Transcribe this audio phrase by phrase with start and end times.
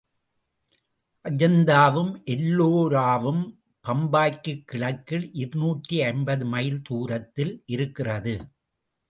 [1.25, 3.43] அஜந்தாவும் எல்லோராவும்
[3.85, 8.35] பம்பாய்க்குக் கிழக்கில் இருநூற்று ஐம்பது மைல் தூரத்தில் இருக்கிறது.